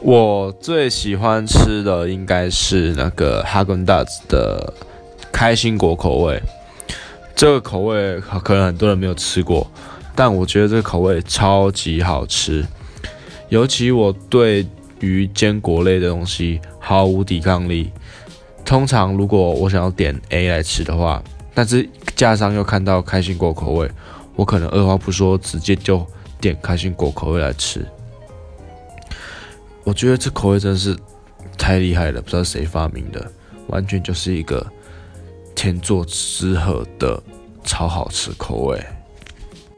[0.00, 4.72] 我最喜欢吃的应该是那个哈根达斯的
[5.32, 6.40] 开心果口味，
[7.34, 9.68] 这个口味可能很多人没有吃过，
[10.14, 12.64] 但我觉得这个口味超级好吃，
[13.48, 14.64] 尤其我对
[15.00, 17.90] 于坚果类的东西毫无抵抗力。
[18.64, 21.20] 通常如果我想要点 A 来吃的话，
[21.54, 23.90] 但是架上又看到开心果口味，
[24.36, 26.06] 我可能二话不说直接就
[26.40, 27.84] 点开心果口味来吃。
[29.84, 30.96] 我觉得这口味真的是
[31.56, 33.32] 太厉害了，不知道谁发明的，
[33.68, 34.64] 完全就是一个
[35.54, 37.22] 天作之合的
[37.64, 38.78] 超好吃口味。